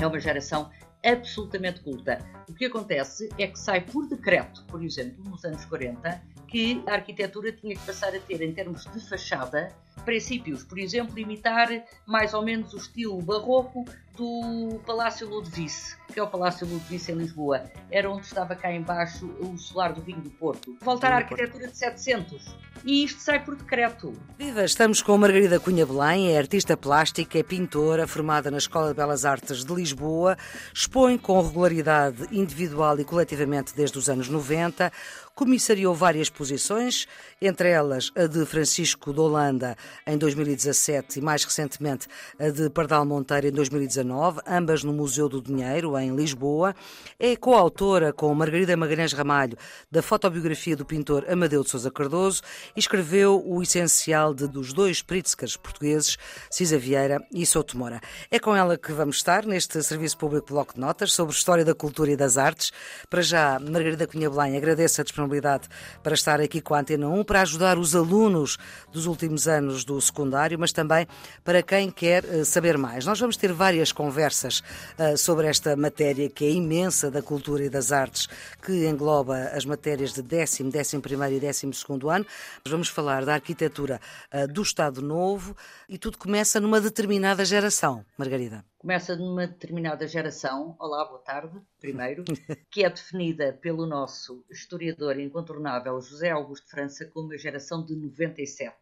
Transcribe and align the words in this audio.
É 0.00 0.06
uma 0.06 0.18
geração 0.18 0.70
absolutamente 1.04 1.80
culta. 1.80 2.18
O 2.48 2.54
que 2.54 2.64
acontece 2.64 3.28
é 3.38 3.46
que 3.46 3.58
sai 3.58 3.82
por 3.82 4.08
decreto, 4.08 4.64
por 4.64 4.82
exemplo, 4.82 5.22
nos 5.24 5.44
anos 5.44 5.64
40, 5.66 6.22
que 6.48 6.82
a 6.86 6.94
arquitetura 6.94 7.52
tinha 7.52 7.74
que 7.74 7.86
passar 7.86 8.14
a 8.14 8.18
ter, 8.18 8.40
em 8.42 8.52
termos 8.52 8.84
de 8.84 9.00
fachada, 9.08 9.68
princípios. 10.00 10.64
Por 10.64 10.78
exemplo, 10.78 11.18
imitar 11.18 11.68
mais 12.06 12.34
ou 12.34 12.42
menos 12.42 12.72
o 12.72 12.76
estilo 12.76 13.20
barroco 13.22 13.84
do 14.16 14.80
Palácio 14.84 15.26
Ludovice, 15.28 15.96
que 16.12 16.20
é 16.20 16.22
o 16.22 16.26
Palácio 16.26 16.66
Ludovice 16.66 17.10
em 17.10 17.14
Lisboa. 17.14 17.64
Era 17.90 18.10
onde 18.10 18.26
estava 18.26 18.54
cá 18.54 18.72
embaixo 18.72 19.26
o 19.40 19.56
solar 19.56 19.92
do 19.92 20.02
vinho 20.02 20.20
do 20.20 20.30
Porto. 20.30 20.76
Voltar 20.82 21.12
à 21.12 21.16
arquitetura 21.16 21.68
de 21.68 21.76
700. 21.76 22.54
E 22.84 23.04
isto 23.04 23.20
sai 23.20 23.42
por 23.42 23.56
decreto. 23.56 24.12
Viva! 24.38 24.64
Estamos 24.64 25.02
com 25.02 25.16
Margarida 25.16 25.60
Cunha 25.60 25.86
Belém, 25.86 26.32
é 26.32 26.38
artista 26.38 26.76
plástica, 26.76 27.38
é 27.38 27.42
pintora, 27.42 28.06
formada 28.06 28.50
na 28.50 28.58
Escola 28.58 28.88
de 28.88 28.94
Belas 28.94 29.24
Artes 29.24 29.64
de 29.64 29.74
Lisboa, 29.74 30.36
expõe 30.74 31.16
com 31.16 31.40
regularidade 31.40 32.26
individual 32.30 32.98
e 32.98 33.04
coletivamente 33.04 33.74
desde 33.74 33.98
os 33.98 34.08
anos 34.08 34.28
90, 34.28 34.92
comissariou 35.40 35.94
várias 35.94 36.26
exposições, 36.26 37.06
entre 37.40 37.70
elas 37.70 38.12
a 38.14 38.26
de 38.26 38.44
Francisco 38.44 39.10
de 39.10 39.20
Holanda 39.20 39.74
em 40.06 40.18
2017 40.18 41.18
e 41.18 41.22
mais 41.22 41.44
recentemente 41.44 42.06
a 42.38 42.50
de 42.50 42.68
Pardal 42.68 43.06
Monteiro 43.06 43.46
em 43.46 43.50
2019, 43.50 44.42
ambas 44.46 44.84
no 44.84 44.92
Museu 44.92 45.30
do 45.30 45.40
Dinheiro, 45.40 45.96
em 45.96 46.14
Lisboa. 46.14 46.74
É 47.18 47.34
coautora 47.36 48.12
com 48.12 48.34
Margarida 48.34 48.76
Magalhães 48.76 49.14
Ramalho 49.14 49.56
da 49.90 50.02
fotobiografia 50.02 50.76
do 50.76 50.84
pintor 50.84 51.24
Amadeu 51.26 51.64
de 51.64 51.70
Sousa 51.70 51.90
Cardoso 51.90 52.42
e 52.76 52.78
escreveu 52.78 53.42
o 53.42 53.62
essencial 53.62 54.34
de 54.34 54.46
dos 54.46 54.74
dois 54.74 55.00
Pritzkers 55.00 55.56
portugueses, 55.56 56.18
Cisa 56.50 56.76
Vieira 56.76 57.26
e 57.32 57.46
Souto 57.46 57.78
Moura. 57.78 58.02
É 58.30 58.38
com 58.38 58.54
ela 58.54 58.76
que 58.76 58.92
vamos 58.92 59.16
estar 59.16 59.46
neste 59.46 59.82
Serviço 59.82 60.18
Público 60.18 60.48
Bloco 60.48 60.74
de 60.74 60.80
Notas 60.80 61.14
sobre 61.14 61.34
História 61.34 61.64
da 61.64 61.74
Cultura 61.74 62.10
e 62.10 62.16
das 62.16 62.36
Artes. 62.36 62.72
Para 63.08 63.22
já, 63.22 63.58
Margarida 63.58 64.06
Cunha 64.06 64.28
Belém 64.28 64.54
agradece 64.54 65.00
a 65.00 65.04
disponibilidade 65.04 65.29
disponibilidade 65.30 65.68
para 66.02 66.14
estar 66.14 66.40
aqui 66.40 66.60
com 66.60 66.74
a 66.74 66.80
Antena 66.80 67.08
1, 67.08 67.24
para 67.24 67.42
ajudar 67.42 67.78
os 67.78 67.94
alunos 67.94 68.58
dos 68.92 69.06
últimos 69.06 69.46
anos 69.46 69.84
do 69.84 70.00
secundário, 70.00 70.58
mas 70.58 70.72
também 70.72 71.06
para 71.44 71.62
quem 71.62 71.90
quer 71.90 72.24
eh, 72.24 72.44
saber 72.44 72.76
mais. 72.76 73.06
Nós 73.06 73.20
vamos 73.20 73.36
ter 73.36 73.52
várias 73.52 73.92
conversas 73.92 74.62
uh, 74.98 75.16
sobre 75.16 75.46
esta 75.46 75.76
matéria 75.76 76.28
que 76.28 76.44
é 76.44 76.50
imensa 76.50 77.10
da 77.10 77.22
cultura 77.22 77.64
e 77.64 77.70
das 77.70 77.92
artes, 77.92 78.28
que 78.62 78.86
engloba 78.86 79.36
as 79.54 79.64
matérias 79.64 80.12
de 80.12 80.22
décimo, 80.22 80.70
décimo 80.70 81.02
primeiro 81.02 81.36
e 81.36 81.40
décimo 81.40 81.72
segundo 81.72 82.10
ano. 82.10 82.26
Nós 82.64 82.72
vamos 82.72 82.88
falar 82.88 83.24
da 83.24 83.34
arquitetura 83.34 84.00
uh, 84.32 84.48
do 84.48 84.62
Estado 84.62 85.00
Novo 85.00 85.56
e 85.88 85.96
tudo 85.96 86.18
começa 86.18 86.60
numa 86.60 86.80
determinada 86.80 87.44
geração, 87.44 88.04
Margarida 88.18 88.69
começa 88.80 89.14
numa 89.14 89.46
determinada 89.46 90.08
geração, 90.08 90.74
olá, 90.78 91.04
boa 91.04 91.20
tarde, 91.20 91.60
primeiro, 91.78 92.24
que 92.72 92.82
é 92.82 92.88
definida 92.88 93.52
pelo 93.52 93.84
nosso 93.84 94.42
historiador 94.50 95.20
incontornável 95.20 96.00
José 96.00 96.30
Augusto 96.30 96.66
França 96.70 97.04
como 97.04 97.30
a 97.30 97.36
geração 97.36 97.84
de 97.84 97.94
97. 97.94 98.74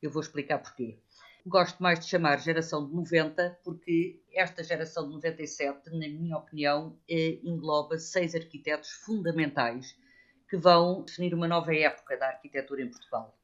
Eu 0.00 0.08
vou 0.08 0.22
explicar 0.22 0.60
porquê. 0.60 1.00
Gosto 1.44 1.82
mais 1.82 1.98
de 1.98 2.06
chamar 2.06 2.38
geração 2.38 2.86
de 2.86 2.94
90 2.94 3.58
porque 3.64 4.22
esta 4.32 4.62
geração 4.62 5.08
de 5.08 5.14
97, 5.14 5.90
na 5.90 6.06
minha 6.06 6.36
opinião, 6.36 6.96
eh, 7.08 7.40
engloba 7.42 7.98
seis 7.98 8.36
arquitetos 8.36 8.90
fundamentais 9.04 9.96
que 10.48 10.56
vão 10.56 11.02
definir 11.02 11.34
uma 11.34 11.48
nova 11.48 11.74
época 11.74 12.16
da 12.16 12.28
arquitetura 12.28 12.82
em 12.82 12.88
Portugal. 12.88 13.36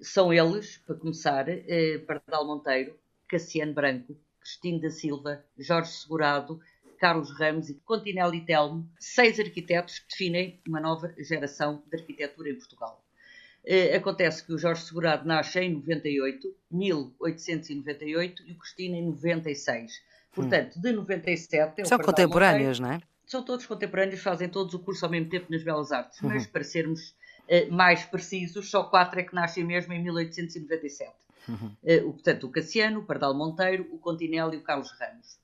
São 0.00 0.32
eles, 0.32 0.78
para 0.78 0.96
começar, 0.96 1.46
eh, 1.46 1.98
Pardal 2.06 2.46
Monteiro, 2.46 2.98
Cassiano 3.28 3.74
Branco, 3.74 4.16
Cristino 4.46 4.80
da 4.80 4.90
Silva, 4.90 5.44
Jorge 5.58 5.90
Segurado, 5.90 6.60
Carlos 7.00 7.36
Ramos 7.36 7.68
e 7.68 7.74
Continelli 7.74 8.44
Telmo, 8.46 8.88
seis 8.98 9.40
arquitetos 9.40 9.98
que 9.98 10.08
definem 10.08 10.60
uma 10.68 10.80
nova 10.80 11.12
geração 11.18 11.82
de 11.90 11.98
arquitetura 11.98 12.50
em 12.50 12.54
Portugal. 12.54 13.04
Uh, 13.64 13.96
acontece 13.96 14.44
que 14.44 14.52
o 14.52 14.58
Jorge 14.58 14.82
Segurado 14.82 15.26
nasce 15.26 15.58
em 15.58 15.74
98, 15.74 16.54
1898, 16.70 18.44
e 18.46 18.52
o 18.52 18.58
Cristino 18.58 18.94
em 18.94 19.06
96. 19.06 20.00
Portanto, 20.32 20.80
de 20.80 20.92
97... 20.92 21.80
É 21.80 21.84
São 21.84 21.98
contemporâneos, 21.98 22.78
não 22.78 22.92
é? 22.92 23.00
São 23.26 23.44
todos 23.44 23.66
contemporâneos, 23.66 24.20
fazem 24.20 24.48
todos 24.48 24.72
o 24.74 24.78
curso 24.78 25.04
ao 25.04 25.10
mesmo 25.10 25.28
tempo 25.28 25.50
nas 25.50 25.64
Belas 25.64 25.90
Artes, 25.90 26.20
uhum. 26.20 26.28
mas 26.28 26.46
para 26.46 26.62
sermos 26.62 27.16
uh, 27.48 27.72
mais 27.72 28.04
precisos, 28.04 28.70
só 28.70 28.84
quatro 28.84 29.18
é 29.18 29.24
que 29.24 29.34
nascem 29.34 29.64
mesmo 29.64 29.92
em 29.92 30.00
1897. 30.04 31.25
Uhum. 31.48 31.72
Uh, 31.82 32.12
portanto, 32.12 32.44
o 32.44 32.50
Cassiano, 32.50 33.00
o 33.00 33.04
Pardal 33.04 33.34
Monteiro, 33.34 33.86
o 33.92 33.98
Continelli 33.98 34.56
e 34.56 34.58
o 34.58 34.62
Carlos 34.62 34.90
Ramos. 34.92 35.38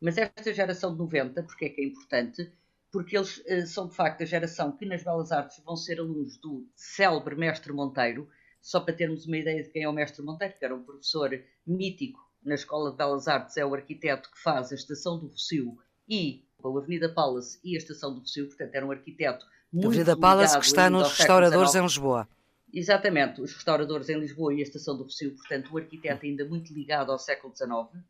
Mas 0.00 0.16
esta 0.16 0.52
geração 0.52 0.92
de 0.92 0.98
90, 0.98 1.42
porque 1.42 1.64
é 1.66 1.68
que 1.68 1.80
é 1.80 1.84
importante? 1.84 2.52
Porque 2.90 3.16
eles 3.16 3.38
uh, 3.38 3.66
são 3.66 3.88
de 3.88 3.94
facto 3.94 4.22
a 4.22 4.26
geração 4.26 4.72
que 4.72 4.86
nas 4.86 5.02
Belas 5.02 5.32
Artes 5.32 5.60
vão 5.64 5.76
ser 5.76 5.98
alunos 5.98 6.36
do 6.38 6.66
célebre 6.74 7.34
Mestre 7.34 7.72
Monteiro, 7.72 8.28
só 8.60 8.80
para 8.80 8.94
termos 8.94 9.26
uma 9.26 9.36
ideia 9.36 9.62
de 9.62 9.70
quem 9.70 9.82
é 9.82 9.88
o 9.88 9.92
Mestre 9.92 10.22
Monteiro, 10.22 10.54
que 10.58 10.64
era 10.64 10.74
um 10.74 10.82
professor 10.82 11.30
mítico 11.66 12.20
na 12.44 12.54
Escola 12.54 12.90
de 12.90 12.96
Belas 12.96 13.28
Artes, 13.28 13.56
é 13.56 13.64
o 13.64 13.74
arquiteto 13.74 14.30
que 14.30 14.40
faz 14.40 14.72
a 14.72 14.74
Estação 14.74 15.18
do 15.18 15.26
Rocio 15.26 15.78
e 16.08 16.44
a 16.62 16.68
Avenida 16.68 17.08
Palace 17.08 17.58
e 17.62 17.74
a 17.74 17.78
Estação 17.78 18.14
do 18.14 18.20
Rocio, 18.20 18.46
portanto 18.46 18.74
era 18.74 18.86
um 18.86 18.90
arquiteto 18.90 19.46
muito 19.72 19.88
Avenida 19.88 20.16
Palace 20.16 20.58
que 20.58 20.64
está 20.64 20.88
nos 20.88 21.16
restauradores 21.16 21.74
em 21.74 21.82
Lisboa. 21.82 22.28
Exatamente, 22.72 23.40
os 23.40 23.54
restauradores 23.54 24.08
em 24.08 24.18
Lisboa 24.18 24.52
e 24.52 24.60
a 24.60 24.62
Estação 24.62 24.96
do 24.96 25.04
Rocio, 25.04 25.34
portanto, 25.34 25.72
o 25.72 25.78
arquiteto 25.78 26.26
ainda 26.26 26.44
muito 26.44 26.72
ligado 26.72 27.10
ao 27.10 27.18
século 27.18 27.54
XIX. 27.56 28.04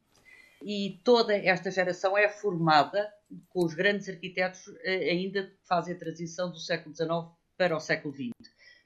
E 0.62 1.00
toda 1.04 1.36
esta 1.36 1.70
geração 1.70 2.18
é 2.18 2.28
formada 2.28 3.12
com 3.48 3.64
os 3.64 3.74
grandes 3.74 4.08
arquitetos 4.08 4.62
eh, 4.82 5.10
ainda 5.10 5.52
fazem 5.68 5.94
a 5.94 5.98
transição 5.98 6.50
do 6.50 6.58
século 6.58 6.94
XIX 6.94 7.08
para 7.56 7.76
o 7.76 7.80
século 7.80 8.12
XX, 8.12 8.32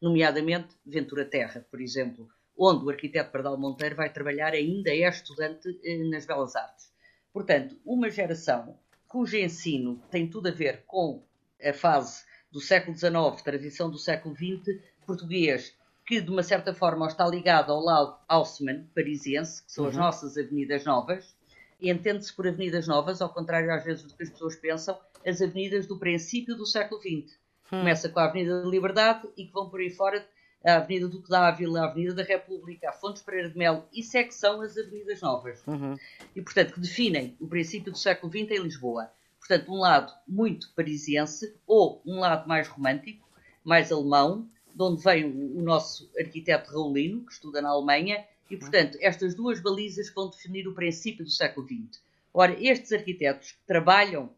nomeadamente 0.00 0.76
Ventura 0.84 1.24
Terra, 1.24 1.66
por 1.70 1.80
exemplo, 1.80 2.28
onde 2.58 2.84
o 2.84 2.90
arquiteto 2.90 3.30
Pardal 3.32 3.58
Monteiro 3.58 3.96
vai 3.96 4.12
trabalhar 4.12 4.52
ainda 4.52 4.90
é 4.90 5.08
estudante 5.08 5.68
eh, 5.82 6.04
nas 6.04 6.26
Belas 6.26 6.54
Artes. 6.54 6.92
Portanto, 7.32 7.80
uma 7.86 8.10
geração 8.10 8.78
cujo 9.08 9.36
ensino 9.36 10.02
tem 10.10 10.28
tudo 10.28 10.48
a 10.48 10.52
ver 10.52 10.84
com 10.86 11.24
a 11.62 11.72
fase 11.72 12.24
do 12.50 12.60
século 12.60 12.96
XIX, 12.96 13.42
transição 13.42 13.90
do 13.90 13.98
século 13.98 14.34
XX, 14.34 14.78
português 15.12 15.74
que 16.06 16.20
de 16.20 16.30
uma 16.30 16.42
certa 16.42 16.74
forma 16.74 17.06
está 17.06 17.26
ligado 17.26 17.70
ao 17.70 17.80
lado 17.80 18.16
Haussmann, 18.26 18.88
parisiense, 18.94 19.62
que 19.62 19.70
são 19.70 19.84
uhum. 19.84 19.90
as 19.90 19.96
nossas 19.96 20.38
avenidas 20.38 20.84
novas, 20.84 21.36
entende-se 21.80 22.32
por 22.32 22.46
avenidas 22.46 22.88
novas, 22.88 23.20
ao 23.20 23.28
contrário 23.28 23.72
às 23.72 23.84
vezes 23.84 24.02
do 24.02 24.14
que 24.14 24.22
as 24.22 24.30
pessoas 24.30 24.56
pensam, 24.56 24.98
as 25.26 25.40
avenidas 25.40 25.86
do 25.86 25.98
princípio 25.98 26.56
do 26.56 26.66
século 26.66 27.00
XX. 27.00 27.38
Uhum. 27.70 27.80
Começa 27.80 28.08
com 28.08 28.18
a 28.20 28.24
Avenida 28.24 28.62
da 28.62 28.68
Liberdade 28.68 29.28
e 29.36 29.46
que 29.46 29.52
vão 29.52 29.68
por 29.68 29.80
aí 29.80 29.90
fora 29.90 30.26
a 30.64 30.76
Avenida 30.76 31.08
Duque 31.08 31.28
Dávila, 31.28 31.82
a 31.82 31.90
Avenida 31.90 32.14
da 32.14 32.22
República, 32.22 32.88
a 32.88 32.92
Fontes 32.92 33.22
Pereira 33.22 33.50
de 33.50 33.58
Melo, 33.58 33.84
isso 33.92 34.16
é 34.16 34.24
que 34.24 34.34
são 34.34 34.60
as 34.60 34.76
avenidas 34.76 35.20
novas. 35.20 35.62
Uhum. 35.66 35.94
E, 36.34 36.42
portanto, 36.42 36.74
que 36.74 36.80
definem 36.80 37.36
o 37.40 37.46
princípio 37.46 37.92
do 37.92 37.98
século 37.98 38.32
XX 38.32 38.50
em 38.50 38.62
Lisboa. 38.62 39.10
Portanto, 39.38 39.72
um 39.72 39.78
lado 39.78 40.12
muito 40.26 40.72
parisiense 40.74 41.54
ou 41.66 42.00
um 42.06 42.20
lado 42.20 42.48
mais 42.48 42.68
romântico, 42.68 43.28
mais 43.64 43.90
alemão, 43.90 44.48
de 44.74 44.82
onde 44.82 45.02
vem 45.02 45.24
o, 45.24 45.62
nosso 45.62 46.10
arquiteto 46.18 46.70
Raulino, 46.72 47.24
que 47.24 47.32
estuda 47.32 47.60
na 47.60 47.70
Alemanha, 47.70 48.24
e, 48.50 48.56
portanto, 48.56 48.98
estas 49.00 49.34
duas 49.34 49.60
balizas 49.60 50.12
vão 50.12 50.28
definir 50.28 50.68
o 50.68 50.74
princípio 50.74 51.24
do 51.24 51.30
século 51.30 51.66
XX. 51.66 52.02
Ora, 52.34 52.56
estes 52.62 52.92
arquitetos 52.92 53.52
que 53.52 53.66
trabalham 53.66 54.30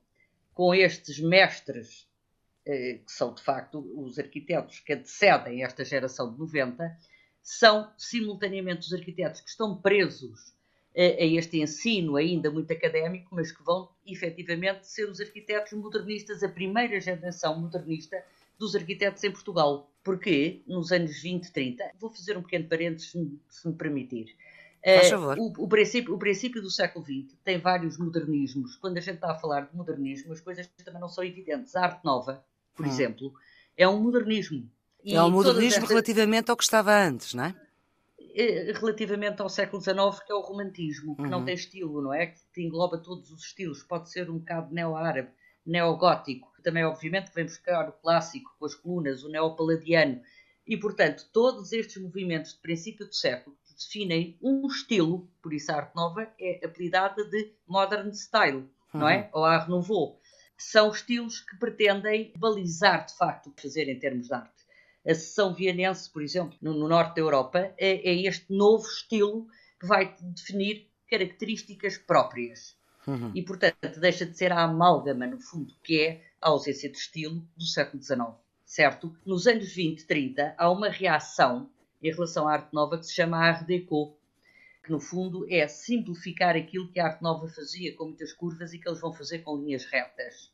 com 0.52 0.74
estes 0.74 1.18
mestres, 1.18 2.08
eh, 2.64 3.00
que 3.04 3.12
são 3.12 3.34
de 3.34 3.42
facto 3.42 3.78
os 3.96 4.18
arquitetos 4.18 4.80
que 4.80 4.92
antecedem 4.92 5.64
esta 5.64 5.84
geração 5.84 6.32
de 6.32 6.38
90, 6.38 6.96
são 7.42 7.90
simultaneamente 7.98 8.86
os 8.86 8.92
arquitetos 8.92 9.40
que 9.40 9.50
estão 9.50 9.76
presos 9.76 10.54
eh, 10.94 11.22
a 11.22 11.26
este 11.26 11.60
ensino 11.60 12.16
ainda 12.16 12.50
muito 12.50 12.72
académico, 12.72 13.34
mas 13.34 13.50
que 13.50 13.62
vão 13.62 13.88
efetivamente 14.06 14.86
ser 14.86 15.08
os 15.08 15.20
arquitetos 15.20 15.72
modernistas, 15.72 16.42
a 16.42 16.48
primeira 16.48 17.00
geração 17.00 17.60
modernista 17.60 18.24
dos 18.58 18.74
arquitetos 18.74 19.22
em 19.24 19.30
Portugal. 19.30 19.90
Porque 20.02 20.62
nos 20.66 20.92
anos 20.92 21.22
20, 21.22 21.50
30, 21.50 21.92
vou 21.98 22.10
fazer 22.10 22.36
um 22.36 22.42
pequeno 22.42 22.68
parênteses, 22.68 23.10
se 23.48 23.68
me 23.68 23.74
permitir. 23.74 24.36
Uh, 24.84 25.40
o, 25.40 25.64
o, 25.64 25.68
princípio, 25.68 26.14
o 26.14 26.18
princípio 26.18 26.60
do 26.60 26.70
século 26.70 27.02
XX 27.02 27.34
tem 27.42 27.58
vários 27.58 27.96
modernismos. 27.96 28.76
Quando 28.76 28.98
a 28.98 29.00
gente 29.00 29.14
está 29.14 29.32
a 29.32 29.34
falar 29.34 29.62
de 29.62 29.74
modernismo, 29.74 30.32
as 30.34 30.42
coisas 30.42 30.68
também 30.84 31.00
não 31.00 31.08
são 31.08 31.24
evidentes. 31.24 31.74
A 31.74 31.84
arte 31.84 32.04
nova, 32.04 32.44
por 32.74 32.84
hum. 32.84 32.88
exemplo, 32.90 33.32
é 33.78 33.88
um 33.88 33.98
modernismo. 33.98 34.70
E 35.02 35.14
é 35.14 35.22
um 35.22 35.30
modernismo 35.30 35.86
relativamente 35.86 36.50
ao 36.50 36.56
que 36.56 36.64
estava 36.64 36.94
antes, 36.94 37.32
não 37.32 37.44
é? 37.44 37.54
Eh, 38.36 38.72
relativamente 38.72 39.40
ao 39.40 39.48
século 39.48 39.80
XIX, 39.80 40.18
que 40.26 40.32
é 40.32 40.34
o 40.34 40.40
romantismo, 40.40 41.14
que 41.14 41.22
uhum. 41.22 41.30
não 41.30 41.44
tem 41.44 41.54
estilo, 41.54 42.02
não 42.02 42.12
é? 42.12 42.34
Que 42.52 42.62
engloba 42.62 42.98
todos 42.98 43.30
os 43.30 43.44
estilos. 43.44 43.82
Pode 43.82 44.10
ser 44.10 44.28
um 44.28 44.38
bocado 44.38 44.74
neo-árabe, 44.74 45.30
neogótico, 45.66 46.52
também 46.62 46.84
obviamente 46.84 47.30
vem 47.34 47.44
buscar 47.44 47.88
o 47.88 47.92
clássico 47.92 48.54
com 48.58 48.64
as 48.64 48.74
colunas, 48.74 49.22
o 49.22 49.28
neopaladiano, 49.28 50.20
e 50.66 50.76
portanto 50.76 51.28
todos 51.32 51.72
estes 51.72 52.02
movimentos 52.02 52.54
de 52.54 52.60
princípio 52.60 53.06
do 53.06 53.14
século 53.14 53.56
definem 53.76 54.38
um 54.40 54.66
estilo, 54.66 55.28
por 55.42 55.52
isso 55.52 55.70
a 55.72 55.76
arte 55.76 55.94
nova 55.94 56.32
é 56.40 56.64
apelidada 56.64 57.24
de 57.24 57.52
modern 57.66 58.10
style, 58.12 58.58
uhum. 58.58 59.00
não 59.00 59.08
é? 59.08 59.28
Ou 59.32 59.44
art 59.44 59.68
nouveau. 59.68 60.20
São 60.56 60.90
estilos 60.90 61.40
que 61.40 61.56
pretendem 61.58 62.32
balizar 62.38 63.04
de 63.04 63.16
facto 63.16 63.48
o 63.48 63.52
que 63.52 63.62
fazer 63.62 63.88
em 63.88 63.98
termos 63.98 64.28
de 64.28 64.34
arte. 64.34 64.64
A 65.06 65.14
sessão 65.14 65.52
vienense, 65.52 66.10
por 66.10 66.22
exemplo, 66.22 66.56
no, 66.62 66.72
no 66.72 66.88
norte 66.88 67.16
da 67.16 67.20
Europa, 67.20 67.58
é, 67.76 68.10
é, 68.10 68.26
este 68.26 68.46
novo 68.52 68.86
estilo 68.86 69.46
que 69.78 69.86
vai 69.86 70.16
definir 70.20 70.88
características 71.10 71.98
próprias. 71.98 72.76
Uhum. 73.06 73.30
E, 73.34 73.42
portanto, 73.42 74.00
deixa 74.00 74.24
de 74.24 74.36
ser 74.36 74.52
a 74.52 74.62
amálgama, 74.62 75.26
no 75.26 75.40
fundo, 75.40 75.74
que 75.82 76.00
é 76.00 76.24
a 76.40 76.48
ausência 76.48 76.90
de 76.90 76.96
estilo 76.96 77.46
do 77.56 77.64
século 77.64 78.02
XIX. 78.02 78.20
Certo? 78.64 79.14
Nos 79.24 79.46
anos 79.46 79.72
20, 79.72 80.06
30, 80.06 80.54
há 80.56 80.70
uma 80.70 80.88
reação 80.88 81.70
em 82.02 82.10
relação 82.10 82.48
à 82.48 82.54
arte 82.54 82.72
nova 82.72 82.98
que 82.98 83.06
se 83.06 83.14
chama 83.14 83.38
Art 83.38 83.66
Deco, 83.66 84.16
que 84.82 84.90
no 84.90 85.00
fundo 85.00 85.46
é 85.50 85.66
simplificar 85.66 86.54
aquilo 86.56 86.90
que 86.90 87.00
a 87.00 87.06
arte 87.06 87.22
nova 87.22 87.48
fazia 87.48 87.94
com 87.94 88.06
muitas 88.06 88.32
curvas 88.32 88.72
e 88.72 88.78
que 88.78 88.88
eles 88.88 89.00
vão 89.00 89.12
fazer 89.12 89.38
com 89.40 89.56
linhas 89.56 89.84
retas. 89.86 90.52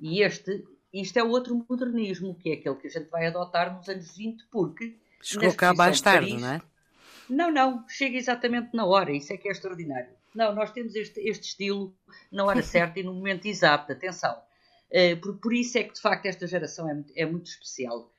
E 0.00 0.22
este, 0.22 0.64
isto 0.92 1.16
é 1.18 1.22
outro 1.22 1.64
modernismo, 1.68 2.34
que 2.34 2.50
é 2.50 2.54
aquele 2.54 2.74
que 2.76 2.88
a 2.88 2.90
gente 2.90 3.08
vai 3.08 3.26
adotar 3.26 3.74
nos 3.76 3.88
anos 3.88 4.16
20, 4.16 4.46
porque. 4.50 4.96
Chegou 5.20 5.54
cá 5.54 5.74
mais 5.74 6.00
tarde, 6.00 6.30
Paris, 6.30 6.42
não 6.42 6.52
é? 6.52 6.62
Não, 7.28 7.50
não, 7.50 7.88
chega 7.88 8.16
exatamente 8.16 8.74
na 8.74 8.86
hora, 8.86 9.12
isso 9.12 9.32
é 9.32 9.36
que 9.36 9.48
é 9.48 9.52
extraordinário. 9.52 10.17
Não, 10.38 10.54
nós 10.54 10.70
temos 10.70 10.94
este, 10.94 11.18
este 11.28 11.48
estilo 11.48 11.92
na 12.30 12.44
hora 12.44 12.62
certa 12.62 13.00
e 13.00 13.02
no 13.02 13.12
momento 13.12 13.46
exato, 13.46 13.90
atenção. 13.90 14.40
Uh, 14.88 15.20
por, 15.20 15.36
por, 15.38 15.52
isso 15.52 15.76
é 15.76 15.82
que, 15.82 15.94
de 15.94 16.00
facto, 16.00 16.26
esta 16.26 16.46
geração 16.46 16.88
é, 16.88 17.22
é 17.22 17.26
muito 17.26 17.46
especial. 17.46 18.12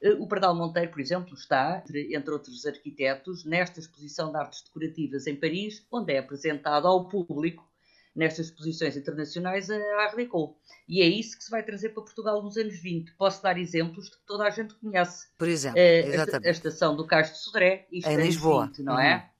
Uh, 0.00 0.22
o 0.22 0.28
Pardal 0.28 0.54
Monteiro, 0.54 0.92
por 0.92 1.00
exemplo, 1.00 1.34
está, 1.34 1.82
entre, 2.12 2.30
outros 2.30 2.64
arquitetos, 2.64 3.44
nesta 3.44 3.80
exposição 3.80 4.30
de 4.30 4.38
artes 4.38 4.62
decorativas 4.62 5.26
em 5.26 5.34
Paris, 5.34 5.84
onde 5.90 6.12
é 6.12 6.18
apresentado 6.18 6.86
ao 6.86 7.08
público 7.08 7.68
nestas 8.14 8.46
exposições 8.46 8.96
internacionais 8.96 9.68
a 9.68 9.76
Art 10.02 10.14
Deco. 10.14 10.56
E 10.88 11.02
é 11.02 11.06
isso 11.06 11.36
que 11.36 11.42
se 11.42 11.50
vai 11.50 11.64
trazer 11.64 11.88
para 11.88 12.04
Portugal 12.04 12.40
nos 12.40 12.56
anos 12.56 12.78
20. 12.78 13.16
Posso 13.16 13.42
dar 13.42 13.58
exemplos 13.58 14.04
de 14.04 14.12
que 14.12 14.24
toda 14.24 14.44
a 14.44 14.50
gente 14.50 14.74
conhece. 14.76 15.26
Por 15.36 15.48
exemplo, 15.48 15.80
uh, 15.80 16.34
a, 16.36 16.46
a, 16.46 16.50
estação 16.50 16.94
do 16.94 17.04
Cais 17.04 17.32
de 17.32 17.38
Sodré. 17.38 17.88
Isto 17.90 18.08
em 18.08 18.16
Lisboa. 18.16 18.66
20, 18.68 18.82
não 18.84 19.00
é? 19.00 19.16
uhum. 19.16 19.33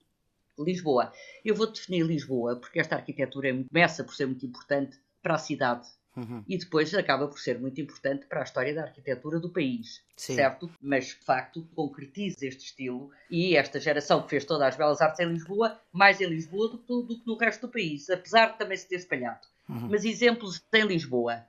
Lisboa. 0.57 1.11
Eu 1.43 1.55
vou 1.55 1.71
definir 1.71 2.03
Lisboa 2.03 2.55
porque 2.55 2.79
esta 2.79 2.95
arquitetura 2.95 3.49
é 3.49 3.63
começa 3.63 4.03
por 4.03 4.15
ser 4.15 4.25
muito 4.25 4.45
importante 4.45 4.97
para 5.21 5.35
a 5.35 5.39
cidade 5.39 5.87
Uhum. 6.15 6.43
E 6.47 6.57
depois 6.57 6.93
acaba 6.93 7.27
por 7.27 7.39
ser 7.39 7.59
muito 7.59 7.79
importante 7.81 8.25
para 8.25 8.39
a 8.39 8.43
história 8.43 8.73
da 8.73 8.83
arquitetura 8.83 9.39
do 9.39 9.49
país, 9.49 10.01
Sim. 10.15 10.35
certo? 10.35 10.71
Mas 10.81 11.07
de 11.07 11.25
facto 11.25 11.67
concretiza 11.75 12.45
este 12.47 12.65
estilo 12.65 13.11
e 13.29 13.55
esta 13.55 13.79
geração 13.79 14.23
que 14.23 14.29
fez 14.29 14.45
todas 14.45 14.69
as 14.69 14.77
belas 14.77 15.01
artes 15.01 15.19
em 15.19 15.27
Lisboa, 15.29 15.79
mais 15.91 16.21
em 16.21 16.27
Lisboa 16.27 16.69
do 16.69 16.77
que, 16.77 16.87
do 16.87 17.19
que 17.19 17.27
no 17.27 17.37
resto 17.37 17.67
do 17.67 17.71
país, 17.71 18.09
apesar 18.09 18.53
de 18.53 18.57
também 18.57 18.77
se 18.77 18.87
ter 18.87 18.95
espalhado. 18.95 19.45
Uhum. 19.67 19.89
Mas 19.89 20.05
exemplos 20.05 20.61
em 20.73 20.85
Lisboa: 20.85 21.45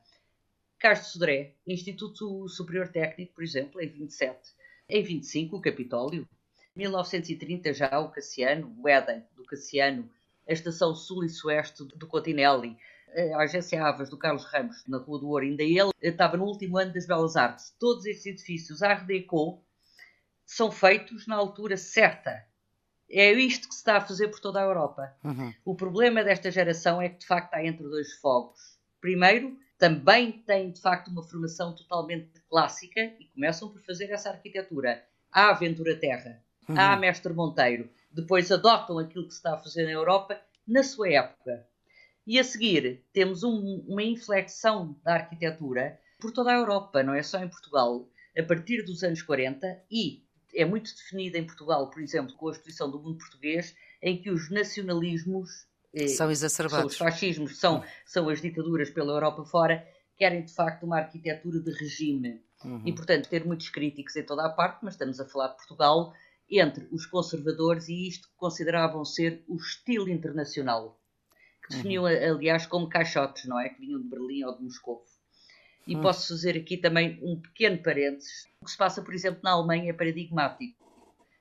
Castro 0.79 1.11
Sodré, 1.11 1.55
Instituto 1.67 2.49
Superior 2.49 2.88
Técnico, 2.88 3.35
por 3.35 3.44
exemplo, 3.44 3.81
em 3.81 3.88
27. 3.88 4.37
Em 4.88 5.03
25, 5.03 5.56
o 5.56 5.61
Capitólio. 5.61 6.29
1930 6.76 7.73
já 7.73 7.99
o 7.99 8.11
Cassiano, 8.11 8.75
o 8.78 8.88
Éden 8.88 9.25
do 9.34 9.44
Cassiano, 9.44 10.08
a 10.49 10.52
Estação 10.52 10.94
Sul 10.94 11.25
e 11.25 11.28
Sueste 11.28 11.82
do 11.84 12.06
Continelli 12.06 12.76
a 13.34 13.43
Agência 13.43 13.82
Avas 13.82 14.11
do 14.11 14.19
Carlos 14.19 14.44
Ramos, 14.44 14.84
na 14.87 14.99
Rua 14.99 15.19
do 15.19 15.28
Ouro, 15.28 15.44
ainda 15.44 15.62
ele 15.62 15.90
estava 16.02 16.37
no 16.37 16.44
último 16.44 16.76
ano 16.76 16.93
das 16.93 17.06
Belas 17.06 17.37
Artes. 17.37 17.75
Todos 17.78 18.05
estes 18.05 18.26
edifícios 18.26 18.82
Art 18.82 19.05
Deco 19.06 19.64
são 20.44 20.70
feitos 20.70 21.26
na 21.26 21.37
altura 21.37 21.76
certa. 21.76 22.44
É 23.08 23.32
isto 23.32 23.69
que 23.69 23.75
se 23.75 23.81
está 23.81 23.96
a 23.96 24.00
fazer 24.00 24.29
por 24.29 24.40
toda 24.40 24.61
a 24.61 24.64
Europa. 24.64 25.17
Uhum. 25.25 25.55
O 25.64 25.75
problema 25.75 26.25
desta 26.25 26.50
geração 26.50 27.00
é 27.00 27.08
que, 27.08 27.19
de 27.19 27.26
facto, 27.26 27.46
está 27.46 27.64
entre 27.64 27.84
dois 27.84 28.14
fogos. 28.14 28.61
Primeiro, 29.00 29.56
também 29.79 30.32
tem, 30.32 30.70
de 30.72 30.81
facto, 30.81 31.08
uma 31.08 31.22
formação 31.22 31.75
totalmente 31.75 32.40
clássica 32.49 33.00
e 33.00 33.26
começam 33.26 33.70
por 33.70 33.81
fazer 33.82 34.11
essa 34.11 34.31
arquitetura. 34.31 35.05
Há 35.31 35.50
Aventura 35.50 35.96
Terra, 35.96 36.43
uhum. 36.69 36.79
há 36.79 36.97
Mestre 36.97 37.33
Monteiro. 37.33 37.89
Depois 38.11 38.51
adotam 38.51 38.99
aquilo 38.99 39.27
que 39.27 39.33
se 39.33 39.39
está 39.39 39.55
a 39.55 39.59
fazer 39.59 39.85
na 39.85 39.93
Europa 39.93 40.41
na 40.67 40.83
sua 40.83 41.11
época. 41.11 41.67
E 42.27 42.39
a 42.39 42.45
seguir 42.45 43.05
temos 43.13 43.43
um, 43.43 43.85
uma 43.87 44.03
inflexão 44.03 44.99
da 45.05 45.15
arquitetura 45.15 45.99
por 46.19 46.33
toda 46.33 46.51
a 46.51 46.55
Europa, 46.55 47.03
não 47.03 47.15
é 47.15 47.23
só 47.23 47.39
em 47.39 47.49
Portugal, 47.49 48.09
a 48.37 48.43
partir 48.43 48.83
dos 48.83 49.05
anos 49.05 49.23
40 49.23 49.85
e 49.91 50.25
é 50.55 50.65
muito 50.65 50.95
definida 50.95 51.39
em 51.39 51.45
Portugal, 51.45 51.91
por 51.91 52.03
exemplo, 52.03 52.35
com 52.37 52.49
a 52.49 52.53
exposição 52.53 52.91
do 52.91 52.99
mundo 52.99 53.19
português, 53.19 53.75
em 54.03 54.21
que 54.21 54.31
os 54.31 54.51
nacionalismos 54.51 55.67
eh, 55.95 56.09
são 56.09 56.31
exacerbados. 56.31 56.97
São 56.97 57.07
os 57.07 57.13
fascismos, 57.13 57.59
são, 57.59 57.85
são 58.05 58.29
as 58.29 58.41
ditaduras 58.41 58.91
pela 58.91 59.13
Europa 59.13 59.45
fora, 59.45 59.87
querem 60.17 60.45
de 60.45 60.53
facto 60.53 60.85
uma 60.85 60.99
arquitetura 60.99 61.61
de 61.61 61.71
regime. 61.73 62.43
Uhum. 62.65 62.83
E, 62.87 62.93
portanto, 62.93 63.29
ter 63.29 63.45
muitos 63.45 63.69
críticos 63.69 64.17
em 64.17 64.23
toda 64.23 64.47
a 64.47 64.49
parte, 64.49 64.81
mas 64.83 64.95
estamos 64.95 65.21
a 65.21 65.27
falar 65.27 65.49
de 65.49 65.57
Portugal, 65.57 66.15
entre 66.50 66.87
os 66.93 67.06
conservadores 67.06 67.88
e 67.88 68.08
isto 68.08 68.28
que 68.28 68.37
consideravam 68.37 69.04
ser 69.04 69.44
o 69.48 69.56
estilo 69.56 70.08
internacional 70.08 71.00
que 71.66 71.75
definiam, 71.75 72.04
uhum. 72.04 72.37
aliás, 72.37 72.66
como 72.66 72.88
caixotes, 72.88 73.44
não 73.46 73.58
é? 73.58 73.69
Que 73.69 73.81
vinham 73.81 74.00
de 74.00 74.08
Berlim 74.08 74.44
ou 74.44 74.56
de 74.56 74.62
Moscou. 74.62 75.04
E 75.87 75.94
uhum. 75.94 76.02
posso 76.02 76.28
fazer 76.28 76.56
aqui 76.56 76.76
também 76.76 77.19
um 77.22 77.40
pequeno 77.40 77.82
parênteses. 77.82 78.46
O 78.60 78.64
que 78.64 78.70
se 78.70 78.76
passa, 78.76 79.02
por 79.02 79.14
exemplo, 79.14 79.40
na 79.43 79.52
Alemanha 79.52 79.90
é 79.90 79.93
paradigmático. 79.93 80.84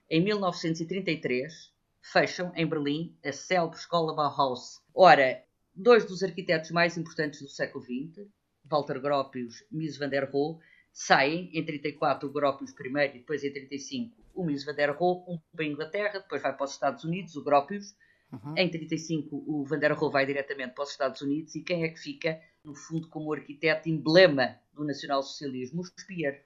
Em 0.10 0.24
1933, 0.24 1.72
fecham 2.02 2.52
em 2.56 2.68
Berlim 2.68 3.16
a 3.24 3.32
célebre 3.32 3.78
escola 3.78 4.16
Bauhaus. 4.16 4.82
Ora, 4.94 5.44
dois 5.74 6.06
dos 6.06 6.24
arquitetos 6.24 6.72
mais 6.72 6.98
importantes 6.98 7.42
do 7.42 7.50
século 7.50 7.84
XX, 7.84 8.28
Walter 8.64 9.00
Gropius 9.00 9.62
e 9.72 9.78
Mies 9.78 9.98
van 9.98 10.10
der 10.10 10.30
Rohe, 10.30 10.60
saem 10.96 11.52
em 11.54 11.64
34 11.64 12.28
o 12.28 12.32
Gropius 12.32 12.72
primeiro 12.72 13.18
e 13.18 13.20
depois 13.20 13.44
em 13.44 13.52
35 13.52 14.16
o 14.34 14.46
Mies 14.46 14.64
van 14.64 14.74
der 14.74 14.90
Rohe, 14.90 15.24
um 15.28 15.40
para 15.54 15.66
a 15.66 15.68
Inglaterra, 15.68 16.20
depois 16.20 16.42
vai 16.42 16.56
para 16.56 16.64
os 16.64 16.72
Estados 16.72 17.04
Unidos, 17.04 17.36
o 17.36 17.44
Gropius, 17.44 17.96
Uhum. 18.32 18.54
Em 18.58 18.70
35, 18.70 19.44
o 19.48 19.64
Van 19.66 19.80
der 19.80 19.92
Rohe 19.94 20.12
vai 20.12 20.26
diretamente 20.26 20.74
para 20.74 20.84
os 20.84 20.92
Estados 20.92 21.22
Unidos 21.22 21.56
e 21.56 21.62
quem 21.62 21.84
é 21.84 21.90
que 21.90 22.00
fica, 22.00 22.40
no 22.64 22.76
fundo, 22.76 23.08
como 23.08 23.32
arquiteto 23.32 23.88
emblema 23.88 24.58
do 24.74 24.84
nacionalsocialismo? 24.84 25.82
O 25.82 25.86
Speer. 25.86 26.44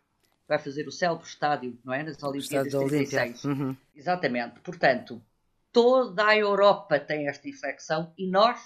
Vai 0.47 0.59
fazer 0.59 0.87
o 0.87 0.91
célebre 0.91 1.27
estádio, 1.27 1.77
não 1.83 1.93
é? 1.93 2.01
Nas 2.01 2.21
Olimpíadas 2.23 2.71
de 2.71 2.85
36. 2.87 3.43
Uhum. 3.45 3.75
Exatamente. 3.95 4.59
Portanto, 4.61 5.21
toda 5.71 6.25
a 6.25 6.35
Europa 6.35 6.99
tem 6.99 7.27
esta 7.27 7.47
inflexão 7.47 8.11
e 8.17 8.27
nós 8.27 8.59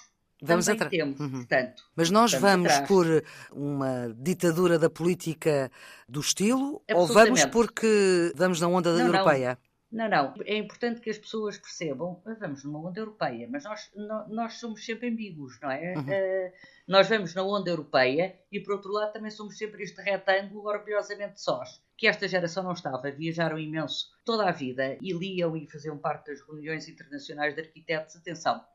Vamos 0.45 0.65
também 0.65 0.89
temos, 0.89 1.19
uhum. 1.19 1.29
portanto. 1.31 1.83
Mas 1.95 2.09
nós 2.09 2.33
vamos 2.33 2.71
atrás. 2.71 2.87
por 2.87 3.05
uma 3.51 4.13
ditadura 4.17 4.77
da 4.77 4.89
política 4.89 5.71
do 6.07 6.19
estilo 6.19 6.81
ou 6.93 7.07
vamos 7.07 7.45
porque 7.45 8.31
vamos 8.35 8.59
na 8.59 8.67
onda 8.67 8.91
não, 8.93 9.05
europeia? 9.07 9.49
Não. 9.49 9.73
Não, 9.93 10.09
não. 10.09 10.33
É 10.45 10.57
importante 10.57 10.99
que 10.99 11.11
as 11.11 11.19
pessoas 11.19 11.55
percebam, 11.55 12.19
vamos 12.39 12.63
numa 12.63 12.79
onda 12.79 12.99
europeia, 12.99 13.47
mas 13.47 13.63
nós, 13.63 13.91
nós 14.27 14.53
somos 14.55 14.83
sempre 14.83 15.07
ambíguos, 15.07 15.59
não 15.61 15.69
é? 15.69 15.93
Uhum. 15.95 16.01
Uh, 16.01 16.51
nós 16.87 17.07
vamos 17.07 17.35
na 17.35 17.43
onda 17.43 17.69
europeia 17.69 18.35
e, 18.51 18.59
por 18.59 18.73
outro 18.73 18.91
lado, 18.91 19.13
também 19.13 19.29
somos 19.29 19.55
sempre 19.55 19.83
este 19.83 20.01
retângulo 20.01 20.67
orgulhosamente 20.67 21.39
sós. 21.39 21.79
Que 21.95 22.07
esta 22.07 22.27
geração 22.27 22.63
não 22.63 22.71
estava, 22.71 23.11
viajaram 23.11 23.59
imenso 23.59 24.07
toda 24.25 24.49
a 24.49 24.51
vida 24.51 24.97
e 24.99 25.13
liam 25.13 25.55
e 25.55 25.69
faziam 25.69 25.95
parte 25.95 26.31
das 26.31 26.41
reuniões 26.41 26.89
internacionais 26.89 27.53
de 27.53 27.61
arquitetos. 27.61 28.15
Atenção, 28.15 28.65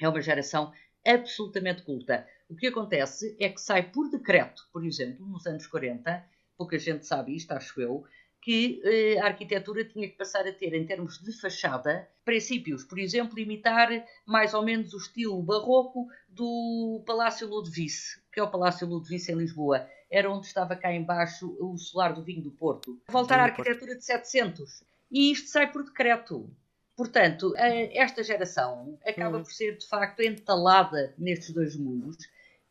é 0.00 0.08
uma 0.08 0.20
geração 0.20 0.72
absolutamente 1.14 1.82
culta. 1.82 2.26
O 2.48 2.56
que 2.56 2.66
acontece 2.66 3.36
é 3.40 3.48
que 3.48 3.60
sai 3.60 3.90
por 3.90 4.10
decreto, 4.10 4.68
por 4.72 4.84
exemplo, 4.84 5.26
nos 5.26 5.46
anos 5.46 5.66
40, 5.66 6.24
pouca 6.56 6.78
gente 6.78 7.06
sabe 7.06 7.34
isto, 7.34 7.52
acho 7.52 7.80
eu, 7.80 8.04
que 8.46 8.80
eh, 8.84 9.18
a 9.20 9.26
arquitetura 9.26 9.84
tinha 9.84 10.08
que 10.08 10.16
passar 10.16 10.46
a 10.46 10.52
ter, 10.52 10.72
em 10.72 10.86
termos 10.86 11.18
de 11.18 11.32
fachada, 11.32 12.08
princípios. 12.24 12.84
Por 12.84 12.96
exemplo, 12.96 13.38
imitar 13.40 13.88
mais 14.24 14.54
ou 14.54 14.64
menos 14.64 14.94
o 14.94 14.98
estilo 14.98 15.42
barroco 15.42 16.06
do 16.28 17.02
Palácio 17.04 17.48
Ludovice, 17.48 18.22
que 18.32 18.38
é 18.38 18.42
o 18.44 18.50
Palácio 18.50 18.86
Ludovice 18.86 19.32
em 19.32 19.36
Lisboa. 19.36 19.88
Era 20.08 20.30
onde 20.30 20.46
estava 20.46 20.76
cá 20.76 20.92
embaixo 20.92 21.56
o 21.58 21.76
solar 21.76 22.14
do 22.14 22.22
vinho 22.22 22.40
do 22.40 22.52
Porto. 22.52 23.00
Voltar 23.08 23.40
à 23.40 23.44
arquitetura 23.44 23.96
de 23.96 24.04
700. 24.04 24.84
E 25.10 25.32
isto 25.32 25.48
sai 25.48 25.72
por 25.72 25.82
decreto. 25.82 26.48
Portanto, 26.96 27.52
esta 27.56 28.24
geração 28.24 28.98
acaba 29.06 29.38
hum. 29.38 29.42
por 29.42 29.52
ser, 29.52 29.76
de 29.76 29.86
facto, 29.86 30.22
entalada 30.22 31.14
nestes 31.18 31.52
dois 31.52 31.76
mundos 31.76 32.16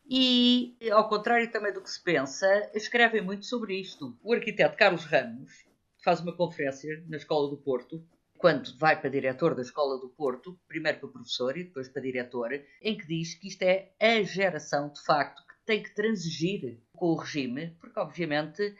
e, 0.09 0.75
ao 0.91 1.07
contrário 1.07 1.51
também 1.51 1.71
do 1.71 1.81
que 1.81 1.89
se 1.89 2.01
pensa, 2.01 2.69
escrevem 2.73 3.21
muito 3.21 3.45
sobre 3.45 3.79
isto. 3.79 4.17
O 4.23 4.33
arquiteto 4.33 4.77
Carlos 4.77 5.05
Ramos 5.05 5.65
faz 6.03 6.21
uma 6.21 6.35
conferência 6.35 7.03
na 7.07 7.17
Escola 7.17 7.49
do 7.49 7.57
Porto, 7.57 8.03
quando 8.37 8.77
vai 8.77 8.99
para 8.99 9.09
diretor 9.09 9.55
da 9.55 9.61
Escola 9.61 9.99
do 9.99 10.09
Porto, 10.09 10.59
primeiro 10.67 10.99
para 10.99 11.09
professor 11.09 11.57
e 11.57 11.63
depois 11.63 11.87
para 11.87 12.01
diretor, 12.01 12.49
em 12.81 12.97
que 12.97 13.07
diz 13.07 13.35
que 13.35 13.47
isto 13.47 13.61
é 13.63 13.91
a 13.99 14.21
geração, 14.23 14.89
de 14.89 15.03
facto, 15.03 15.41
que 15.47 15.55
tem 15.65 15.81
que 15.81 15.93
transigir 15.95 16.79
com 16.95 17.07
o 17.07 17.15
regime, 17.15 17.75
porque 17.79 17.99
obviamente, 17.99 18.75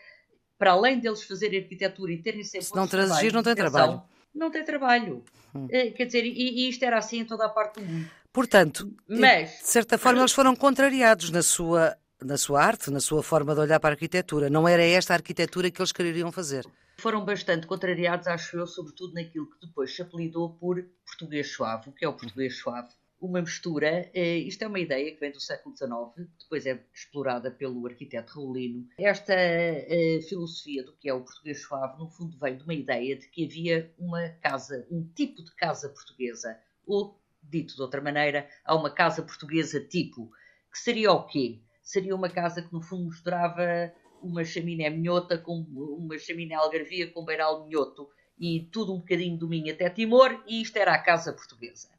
para 0.58 0.72
além 0.72 1.00
deles 1.00 1.24
fazerem 1.24 1.62
arquitetura 1.62 2.12
e 2.12 2.22
terem 2.22 2.44
sempre. 2.44 2.68
Se 2.68 2.76
não 2.76 2.88
transigir, 2.88 3.34
não 3.34 3.42
tem 3.42 3.56
trabalho. 3.56 4.04
Não 4.36 4.52
tem 4.52 4.64
trabalho. 4.66 5.24
Hum. 5.56 5.68
Eh, 5.72 5.92
quer 5.92 6.06
dizer, 6.06 6.26
e, 6.26 6.66
e, 6.66 6.70
isto 6.70 6.84
era 6.84 6.98
assim 6.98 7.20
em 7.20 7.26
toda 7.26 7.46
a 7.46 7.50
parte 7.50 7.80
do 7.80 7.86
mundo. 7.86 8.10
Portanto, 8.34 8.94
Mas, 9.08 9.50
de 9.62 9.68
certa 9.70 9.98
forma, 9.98 10.20
eles 10.20 10.34
foram 10.34 10.54
contrariados 10.54 11.32
na 11.32 11.42
sua, 11.42 11.96
na 12.22 12.38
sua 12.38 12.62
arte, 12.62 12.92
na 12.92 13.00
sua 13.00 13.24
forma 13.24 13.54
de 13.56 13.62
olhar 13.62 13.80
para 13.80 13.92
a 13.92 13.94
arquitetura. 13.94 14.50
Não 14.50 14.68
era 14.68 14.84
esta 14.84 15.14
a 15.14 15.16
arquitetura 15.16 15.72
que 15.72 15.82
eles 15.82 15.94
queriam 15.94 16.32
fazer. 16.34 16.66
Foram 16.98 17.24
bastante 17.24 17.66
contrariados, 17.66 18.28
acho 18.28 18.58
eu, 18.58 18.68
sobretudo 18.68 19.14
naquilo 19.14 19.50
que 19.50 19.66
depois 19.66 19.96
se 19.96 20.02
apelidou 20.02 20.50
por 20.50 20.84
português 21.06 21.54
suave. 21.54 21.90
O 21.90 21.94
que 21.94 22.04
é 22.04 22.10
o 22.10 22.14
português 22.14 22.58
suave? 22.58 22.90
Uma 23.26 23.42
mistura, 23.42 24.08
eh, 24.14 24.38
isto 24.38 24.64
é 24.64 24.68
uma 24.68 24.80
ideia 24.80 25.12
que 25.12 25.20
vem 25.20 25.32
do 25.32 25.40
século 25.40 25.76
XIX, 25.76 26.30
depois 26.40 26.64
é 26.68 26.80
explorada 26.94 27.50
pelo 27.50 27.88
arquiteto 27.88 28.36
Raulino. 28.36 28.88
Esta 29.00 29.34
eh, 29.34 30.20
filosofia 30.30 30.84
do 30.84 30.96
que 30.96 31.10
é 31.10 31.14
o 31.14 31.24
português 31.24 31.64
suave, 31.64 31.98
no 31.98 32.08
fundo, 32.08 32.38
vem 32.38 32.56
de 32.56 32.64
uma 32.64 32.76
ideia 32.76 33.16
de 33.16 33.28
que 33.28 33.46
havia 33.46 33.92
uma 33.98 34.30
casa, 34.44 34.86
um 34.92 35.04
tipo 35.16 35.44
de 35.44 35.56
casa 35.56 35.90
portuguesa, 35.90 36.56
ou 36.86 37.20
dito 37.42 37.76
de 37.76 37.82
outra 37.82 38.00
maneira, 38.00 38.48
há 38.64 38.76
uma 38.76 38.92
casa 38.92 39.24
portuguesa 39.24 39.80
tipo, 39.80 40.30
que 40.72 40.78
seria 40.78 41.12
o 41.12 41.26
quê? 41.26 41.64
Seria 41.82 42.16
uma 42.16 42.30
casa 42.30 42.62
que 42.62 42.72
no 42.72 42.84
fundo 42.84 43.06
mostrava 43.06 43.92
uma 44.22 44.44
chaminé 44.44 44.88
minhota, 44.92 45.36
com 45.36 45.66
uma 45.68 46.16
chaminé 46.20 46.54
algarvia 46.54 47.10
com 47.10 47.26
beiral 47.26 47.66
minhoto 47.66 48.08
e 48.38 48.70
tudo 48.72 48.94
um 48.94 49.00
bocadinho 49.00 49.36
do 49.36 49.50
Minho 49.50 49.74
até 49.74 49.90
Timor, 49.90 50.44
e 50.46 50.62
isto 50.62 50.78
era 50.78 50.94
a 50.94 51.02
casa 51.02 51.34
portuguesa. 51.34 51.95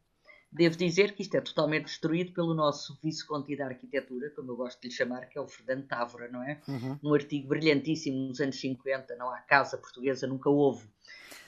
Devo 0.57 0.75
dizer 0.75 1.13
que 1.13 1.21
isto 1.21 1.37
é 1.37 1.41
totalmente 1.43 1.85
destruído 1.85 2.33
pelo 2.33 2.55
nosso 2.55 2.99
vice-conde 3.03 3.55
da 3.55 3.67
arquitetura, 3.67 4.31
como 4.31 4.53
eu 4.53 4.57
gosto 4.57 4.81
de 4.81 4.89
lhe 4.89 4.95
chamar, 4.95 5.27
que 5.29 5.37
é 5.37 5.41
o 5.41 5.47
Fernando 5.47 5.87
Távora, 5.87 6.29
não 6.29 6.43
é? 6.43 6.59
Uhum. 6.67 6.99
Num 7.03 7.13
artigo 7.13 7.49
brilhantíssimo 7.49 8.29
nos 8.29 8.41
anos 8.41 8.59
50, 8.59 9.17
não 9.17 9.29
há 9.29 9.39
casa 9.41 9.77
portuguesa, 9.77 10.27
nunca 10.27 10.49
houve. 10.49 10.89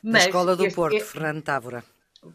Mas 0.03 0.13
Na 0.13 0.19
Escola 0.27 0.55
do 0.55 0.71
Porto, 0.71 0.97
é... 0.97 1.01
Fernando 1.01 1.43
Távora. 1.43 1.83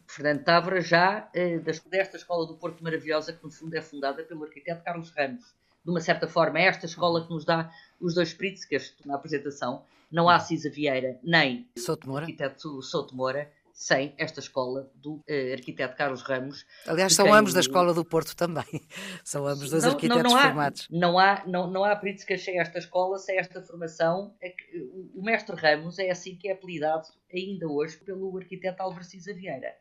Fernando 0.08 0.44
Távora 0.44 0.82
já 0.82 1.30
eh, 1.36 1.60
desta 1.60 2.18
Escola 2.18 2.48
do 2.48 2.56
Porto 2.56 2.84
maravilhosa, 2.84 3.34
que 3.34 3.44
no 3.44 3.52
fundo 3.52 3.76
é 3.76 3.82
fundada 3.82 4.24
pelo 4.24 4.44
arquiteto 4.44 4.84
Carlos 4.84 5.12
Ramos. 5.12 5.54
De 5.86 5.92
uma 5.92 6.02
certa 6.02 6.28
forma, 6.28 6.58
é 6.60 6.64
esta 6.64 6.88
escola 6.88 7.24
que 7.24 7.32
nos 7.32 7.46
dá 7.46 7.72
os 8.02 8.16
dois 8.16 8.34
Pritzkers 8.34 8.96
na 9.06 9.14
apresentação. 9.14 9.84
Não 10.10 10.28
há 10.28 10.40
Cisa 10.40 10.72
Vieira 10.72 11.20
nem 11.22 11.68
Souto 11.78 12.08
Moura. 12.08 12.24
arquiteto 12.24 12.82
Souto 12.82 13.16
Moura 13.16 13.52
sem 13.74 14.14
esta 14.18 14.40
escola 14.40 14.90
do 14.94 15.16
uh, 15.16 15.54
arquiteto 15.54 15.98
Carlos 15.98 16.22
Ramos. 16.22 16.66
Aliás, 16.88 17.14
são 17.14 17.34
ambos 17.34 17.54
da 17.54 17.60
Escola 17.60 17.94
do 17.94 18.06
Porto 18.06 18.36
também. 18.36 18.64
São 19.26 19.48
ambos 19.48 19.72
dois 19.72 19.84
não, 19.84 19.92
arquitetos 19.92 20.24
não, 20.24 20.30
não 20.30 20.38
há, 20.38 20.44
formados. 20.44 20.88
Não 20.92 21.20
há, 21.20 21.44
não, 21.48 21.72
não 21.72 21.84
há 21.84 21.96
Pritzkers 21.96 22.44
sem 22.44 22.60
esta 22.60 22.78
escola, 22.78 23.18
sem 23.18 23.38
esta 23.38 23.62
formação. 23.62 24.36
É 24.40 24.50
que, 24.50 24.78
o, 24.78 25.20
o 25.20 25.24
mestre 25.24 25.56
Ramos 25.56 25.98
é 25.98 26.12
assim 26.12 26.36
que 26.36 26.48
é 26.48 26.54
apelidado 26.54 27.08
ainda 27.34 27.68
hoje 27.68 27.98
pelo 27.98 28.38
arquiteto 28.38 28.84
Álvaro 28.84 29.04
Cisa 29.04 29.34
Vieira. 29.34 29.74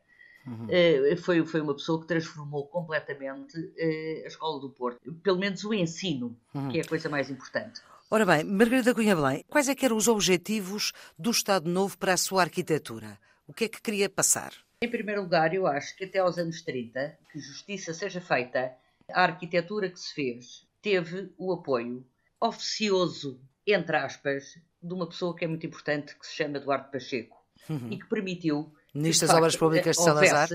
Uhum. 0.45 0.65
Uh, 0.65 1.17
foi, 1.17 1.45
foi 1.45 1.61
uma 1.61 1.75
pessoa 1.75 2.01
que 2.01 2.07
transformou 2.07 2.67
completamente 2.67 3.57
uh, 3.57 4.23
a 4.25 4.27
Escola 4.27 4.59
do 4.59 4.71
Porto. 4.71 4.99
Pelo 5.21 5.37
menos 5.37 5.63
o 5.63 5.73
ensino, 5.73 6.35
uhum. 6.53 6.69
que 6.69 6.79
é 6.79 6.81
a 6.81 6.87
coisa 6.87 7.07
mais 7.09 7.29
importante. 7.29 7.81
Ora 8.09 8.25
bem, 8.25 8.43
Margarida 8.43 8.93
Cunha 8.93 9.15
Belém, 9.15 9.43
quais 9.47 9.69
é 9.69 9.75
que 9.75 9.85
eram 9.85 9.97
os 9.97 10.07
objetivos 10.07 10.91
do 11.17 11.31
Estado 11.31 11.69
Novo 11.69 11.97
para 11.97 12.13
a 12.13 12.17
sua 12.17 12.41
arquitetura? 12.41 13.17
O 13.47 13.53
que 13.53 13.65
é 13.65 13.69
que 13.69 13.81
queria 13.81 14.09
passar? 14.09 14.53
Em 14.81 14.89
primeiro 14.89 15.21
lugar, 15.21 15.53
eu 15.53 15.67
acho 15.67 15.95
que 15.95 16.05
até 16.05 16.19
aos 16.19 16.37
anos 16.37 16.61
30, 16.61 17.17
que 17.31 17.39
justiça 17.39 17.93
seja 17.93 18.21
feita, 18.21 18.75
a 19.09 19.23
arquitetura 19.23 19.89
que 19.89 19.99
se 19.99 20.13
fez 20.13 20.67
teve 20.81 21.31
o 21.37 21.53
apoio 21.53 22.05
oficioso, 22.39 23.39
entre 23.65 23.95
aspas, 23.95 24.57
de 24.81 24.93
uma 24.93 25.07
pessoa 25.07 25.35
que 25.35 25.45
é 25.45 25.47
muito 25.47 25.65
importante, 25.65 26.17
que 26.17 26.25
se 26.25 26.33
chama 26.33 26.57
Eduardo 26.57 26.91
Pacheco, 26.91 27.41
uhum. 27.69 27.91
e 27.91 27.97
que 27.97 28.05
permitiu. 28.07 28.73
Ministro 28.93 29.27
das 29.27 29.37
Obras 29.37 29.55
Públicas 29.55 29.95
de 29.95 30.03
Salazar. 30.03 30.49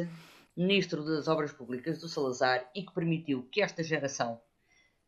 Ministro 0.56 1.04
das 1.04 1.28
Obras 1.28 1.52
Públicas 1.52 1.98
do 2.00 2.08
Salazar 2.08 2.68
e 2.74 2.82
que 2.82 2.92
permitiu 2.92 3.48
que 3.50 3.62
esta 3.62 3.82
geração 3.82 4.40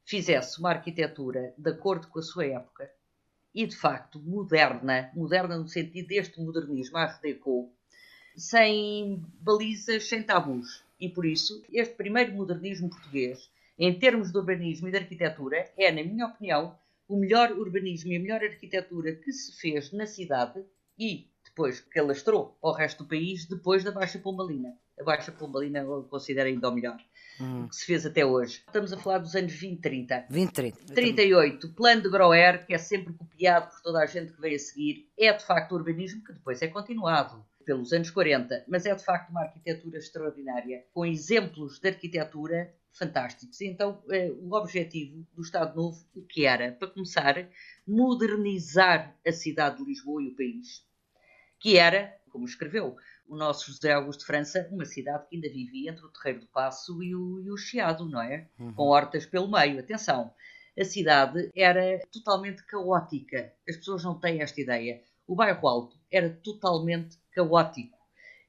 fizesse 0.05 0.59
uma 0.59 0.71
arquitetura 0.71 1.53
de 1.59 1.71
acordo 1.71 2.09
com 2.09 2.19
a 2.19 2.23
sua 2.23 2.47
época, 2.47 2.91
e 3.55 3.67
de 3.67 3.77
facto 3.77 4.21
moderna, 4.21 5.11
moderna 5.15 5.57
no 5.57 5.69
sentido 5.69 6.09
deste 6.09 6.41
modernismo 6.41 6.97
Art 6.97 7.21
Deco, 7.21 7.73
sem 8.37 9.23
balizas, 9.41 10.09
sem 10.09 10.23
tabus. 10.23 10.85
E 11.01 11.09
por 11.09 11.25
isso, 11.25 11.63
este 11.73 11.95
primeiro 11.95 12.33
modernismo 12.33 12.91
português, 12.91 13.51
em 13.79 13.99
termos 13.99 14.31
de 14.31 14.39
urbanismo 14.39 14.89
e 14.89 14.91
de 14.91 14.99
arquitetura, 14.99 15.71
é, 15.77 15.91
na 15.91 16.03
minha 16.03 16.27
opinião, 16.27 16.79
o 17.09 17.17
melhor 17.17 17.51
urbanismo 17.53 18.13
e 18.13 18.17
a 18.17 18.21
melhor 18.21 18.43
arquitetura 18.43 19.15
que 19.17 19.33
se 19.33 19.59
fez 19.59 19.91
na 19.93 20.07
cidade 20.07 20.63
e 20.99 21.27
depois 21.45 21.81
que 21.81 21.99
alastrou 21.99 22.57
ao 22.63 22.73
resto 22.73 23.03
do 23.03 23.09
país 23.09 23.47
depois 23.47 23.83
da 23.83 23.91
Baixa 23.91 24.19
Pombalina. 24.19 24.79
A 25.01 25.03
Baixa 25.03 25.33
Pombalina 25.33 25.81
eu 25.81 26.05
considero 26.05 26.49
ainda 26.49 26.69
o 26.69 26.73
melhor 26.73 26.99
hum. 27.41 27.67
que 27.69 27.77
se 27.77 27.87
fez 27.87 28.05
até 28.05 28.25
hoje. 28.25 28.63
Estamos 28.67 28.93
a 28.93 28.99
falar 28.99 29.19
dos 29.19 29.35
anos 29.35 29.53
20, 29.53 29.81
30. 29.81 30.27
20, 30.29 30.53
30. 30.53 30.95
38, 30.95 31.69
plano 31.75 32.03
de 32.03 32.11
Groer, 32.11 32.67
que 32.67 32.75
é 32.75 32.79
sempre 32.79 33.15
copiado 33.15 33.71
por 33.71 33.81
toda 33.81 34.01
a 34.01 34.07
gente 34.07 34.33
que 34.33 34.41
veio 34.41 34.57
a 34.57 34.59
seguir, 34.59 35.09
é 35.19 35.33
de 35.33 35.45
facto 35.45 35.73
urbanismo 35.73 36.23
que 36.23 36.33
depois 36.33 36.61
é 36.61 36.69
continuado 36.69 37.45
pelos 37.65 37.93
anos 37.93 38.11
40, 38.11 38.65
mas 38.69 38.85
é 38.85 38.95
de 38.95 39.05
facto 39.05 39.31
uma 39.31 39.43
arquitetura 39.43 39.99
extraordinária, 39.99 40.85
com 40.93 41.07
exemplos 41.07 41.79
de 41.79 41.89
arquitetura 41.89 42.75
fantásticos. 42.93 43.61
Então, 43.61 44.03
eh, 44.11 44.33
o 44.33 44.53
objetivo 44.55 45.27
do 45.35 45.43
Estado 45.43 45.77
Novo, 45.77 46.05
o 46.15 46.23
que 46.23 46.45
era? 46.45 46.73
Para 46.73 46.89
começar, 46.89 47.49
modernizar 47.87 49.17
a 49.27 49.33
cidade 49.33 49.79
de 49.79 49.85
Lisboa 49.85 50.23
e 50.23 50.29
o 50.29 50.37
país. 50.37 50.85
Que 51.61 51.77
era, 51.77 52.17
como 52.31 52.45
escreveu, 52.45 52.97
o 53.31 53.37
nosso 53.37 53.71
José 53.71 53.93
Augusto 53.93 54.21
de 54.21 54.27
França, 54.27 54.69
uma 54.73 54.85
cidade 54.85 55.25
que 55.29 55.37
ainda 55.37 55.49
vivia 55.49 55.93
entre 55.93 56.05
o 56.05 56.09
Terreiro 56.09 56.41
do 56.41 56.47
Passo 56.49 57.01
e 57.01 57.15
o, 57.15 57.41
e 57.41 57.51
o 57.51 57.57
Chiado, 57.57 58.05
não 58.05 58.21
é? 58.21 58.49
Uhum. 58.59 58.75
Com 58.75 58.83
hortas 58.89 59.25
pelo 59.25 59.49
meio. 59.49 59.79
Atenção, 59.79 60.35
a 60.77 60.85
cidade 60.85 61.49
era 61.55 62.01
totalmente 62.13 62.65
caótica. 62.67 63.53
As 63.69 63.77
pessoas 63.77 64.03
não 64.03 64.19
têm 64.19 64.43
esta 64.43 64.61
ideia. 64.61 65.01
O 65.29 65.37
bairro 65.37 65.69
Alto 65.69 65.97
era 66.11 66.29
totalmente 66.29 67.17
caótico. 67.31 67.97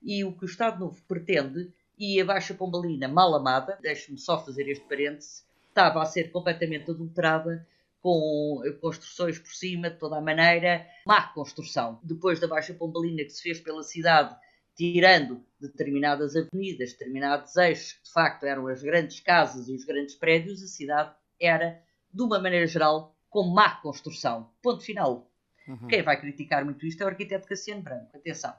E 0.01 0.25
o 0.25 0.35
que 0.35 0.45
o 0.45 0.47
Estado 0.47 0.79
Novo 0.79 1.00
pretende, 1.07 1.71
e 1.95 2.19
a 2.19 2.25
Baixa 2.25 2.55
Pombalina, 2.55 3.07
mal 3.07 3.35
amada, 3.35 3.77
deixe-me 3.83 4.17
só 4.17 4.43
fazer 4.43 4.67
este 4.67 4.83
parêntese, 4.85 5.43
estava 5.69 6.01
a 6.01 6.05
ser 6.05 6.31
completamente 6.31 6.89
adulterada 6.89 7.67
com 8.01 8.63
construções 8.81 9.38
por 9.38 9.53
cima, 9.53 9.91
de 9.91 9.97
toda 9.97 10.17
a 10.17 10.21
maneira, 10.21 10.88
má 11.05 11.27
construção. 11.27 12.00
Depois 12.01 12.39
da 12.39 12.47
Baixa 12.47 12.73
Pombalina 12.73 13.23
que 13.23 13.29
se 13.29 13.43
fez 13.43 13.59
pela 13.59 13.83
cidade 13.83 14.35
tirando 14.75 15.44
determinadas 15.60 16.36
avenidas, 16.36 16.94
determinados 16.94 17.56
eixos, 17.56 17.94
que 17.94 18.04
de 18.04 18.12
facto 18.12 18.44
eram 18.46 18.68
as 18.68 18.82
grandes 18.82 19.20
casas 19.20 19.68
e 19.68 19.75
os 19.75 19.86
grandes 19.86 20.16
prédios, 20.16 20.63
a 20.63 20.68
cidade 20.68 21.13
era, 21.40 21.82
de 22.12 22.22
uma 22.22 22.40
maneira 22.40 22.66
geral, 22.68 23.16
com 23.30 23.44
má 23.44 23.75
construção. 23.82 24.50
Ponto 24.62 24.84
final. 24.84 25.30
Uhum. 25.68 25.88
Quem 25.88 26.01
vai 26.01 26.20
criticar 26.20 26.66
muito 26.66 26.86
isto 26.86 27.01
é 27.01 27.06
o 27.06 27.10
arquiteto 27.10 27.48
Cassiano 27.48 27.82
Branco. 27.82 28.16
Atenção. 28.16 28.54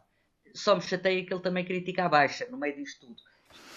Só 0.54 0.74
me 0.74 0.82
chateia 0.82 1.24
que 1.24 1.32
ele 1.32 1.42
também 1.42 1.64
critica 1.64 2.04
a 2.04 2.08
baixa, 2.08 2.46
no 2.50 2.58
meio 2.58 2.76
disto 2.76 3.06
tudo. 3.06 3.22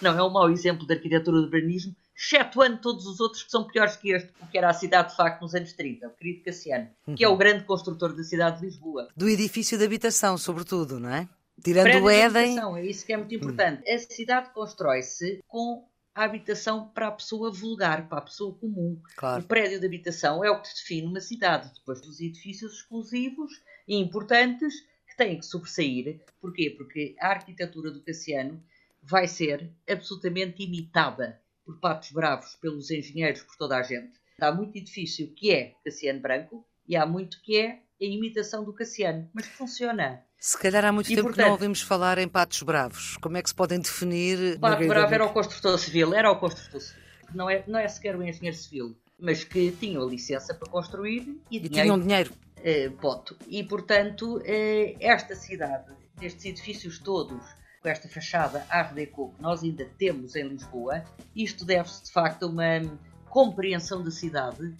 Não, 0.01 0.18
é 0.18 0.24
um 0.24 0.30
mau 0.30 0.50
exemplo 0.50 0.86
de 0.86 0.94
arquitetura 0.94 1.38
do 1.38 1.44
urbanismo, 1.44 1.96
excetuando 2.15 2.77
todos 2.77 3.06
os 3.06 3.20
outros 3.20 3.44
que 3.44 3.51
são 3.51 3.65
piores 3.68 3.96
que 3.98 4.12
este, 4.12 4.32
porque 4.34 4.58
era 4.58 4.70
a 4.70 4.74
cidade 4.74 5.10
de 5.10 5.15
facto 5.15 5.42
nos 5.42 5.54
anos 5.54 5.74
30, 5.74 6.08
o 6.08 6.12
querido 6.12 6.44
Cassiano, 6.44 6.89
que 7.15 7.24
é 7.24 7.27
o 7.27 7.32
uhum. 7.32 7.38
grande 7.38 7.63
construtor 7.63 8.15
da 8.15 8.24
cidade 8.24 8.60
de 8.60 8.65
Lisboa. 8.68 9.10
Do 9.15 9.27
edifício 9.27 9.77
de 9.77 9.84
habitação, 9.84 10.38
sobretudo, 10.38 11.00
não 11.00 11.10
é? 11.10 11.27
Tirando 11.63 12.03
o 12.03 12.09
Éden. 12.09 12.59
É 12.77 12.85
isso 12.85 13.05
que 13.05 13.13
é 13.13 13.17
muito 13.17 13.33
importante. 13.33 13.81
Hum. 13.89 13.95
A 13.95 13.97
cidade 13.97 14.50
constrói-se 14.53 15.43
com 15.47 15.88
a 16.13 16.24
habitação 16.24 16.88
para 16.89 17.07
a 17.09 17.12
pessoa 17.12 17.51
vulgar, 17.51 18.07
para 18.07 18.19
a 18.19 18.21
pessoa 18.21 18.57
comum. 18.57 19.01
Claro. 19.17 19.43
O 19.43 19.47
prédio 19.47 19.79
de 19.79 19.85
habitação 19.85 20.43
é 20.43 20.50
o 20.50 20.62
que 20.62 20.74
define 20.74 21.07
uma 21.07 21.19
cidade. 21.19 21.71
Depois 21.74 22.01
dos 22.01 22.21
edifícios 22.21 22.74
exclusivos 22.74 23.51
e 23.88 23.97
importantes 23.97 24.74
que 25.07 25.17
têm 25.17 25.38
que 25.38 25.45
sobressair. 25.45 26.21
Porquê? 26.39 26.69
Porque 26.69 27.15
a 27.19 27.29
arquitetura 27.29 27.91
do 27.91 28.01
Cassiano 28.01 28.63
vai 29.01 29.27
ser 29.27 29.69
absolutamente 29.89 30.63
imitada 30.63 31.41
por 31.65 31.79
patos 31.79 32.12
bravos, 32.12 32.55
pelos 32.55 32.89
engenheiros, 32.91 33.43
por 33.43 33.55
toda 33.57 33.77
a 33.77 33.83
gente. 33.83 34.13
Há 34.39 34.51
muito 34.51 34.77
edifício 34.77 35.33
que 35.33 35.51
é 35.51 35.75
Cassiano 35.83 36.21
Branco 36.21 36.65
e 36.88 36.95
há 36.95 37.05
muito 37.05 37.41
que 37.41 37.57
é 37.57 37.81
a 38.01 38.05
imitação 38.05 38.63
do 38.63 38.73
Cassiano, 38.73 39.29
mas 39.33 39.45
funciona. 39.47 40.23
Se 40.37 40.57
calhar 40.57 40.85
há 40.85 40.91
muito 40.91 41.11
e, 41.11 41.15
tempo 41.15 41.27
portanto, 41.27 41.37
que 41.37 41.45
não 41.45 41.51
ouvimos 41.51 41.81
falar 41.81 42.17
em 42.17 42.27
patos 42.27 42.61
bravos. 42.61 43.17
Como 43.17 43.37
é 43.37 43.41
que 43.41 43.49
se 43.49 43.55
podem 43.55 43.79
definir? 43.79 44.55
O 44.57 44.59
pato 44.59 44.87
bravo 44.87 45.13
era 45.13 45.25
o 45.25 45.33
construtor 45.33 45.79
civil, 45.79 46.13
era 46.13 46.31
o 46.31 46.35
construtor 46.37 46.81
civil. 46.81 47.03
Não 47.33 47.49
é, 47.49 47.63
não 47.67 47.79
é 47.79 47.87
sequer 47.87 48.15
o 48.15 48.23
engenheiro 48.23 48.55
civil, 48.55 48.95
mas 49.19 49.43
que 49.43 49.71
tinha 49.71 49.99
a 49.99 50.05
licença 50.05 50.53
para 50.53 50.69
construir 50.69 51.41
e, 51.49 51.57
e 51.57 51.69
tinham 51.69 51.99
dinheiro. 51.99 52.31
Uh, 52.57 52.95
voto. 53.01 53.37
E, 53.47 53.63
portanto, 53.63 54.37
uh, 54.37 54.97
esta 54.99 55.35
cidade, 55.35 55.91
destes 56.17 56.45
edifícios 56.45 56.99
todos, 56.99 57.43
com 57.81 57.89
esta 57.89 58.07
fachada 58.07 58.65
Art 58.69 58.93
Deco 58.93 59.33
que 59.35 59.41
nós 59.41 59.63
ainda 59.63 59.85
temos 59.97 60.35
em 60.35 60.47
Lisboa, 60.47 61.03
isto 61.35 61.63
deve-se, 61.65 62.05
de 62.05 62.11
facto, 62.11 62.43
a 62.43 62.47
uma 62.47 62.81
compreensão 63.29 64.03
da 64.03 64.09
cidade 64.09 64.75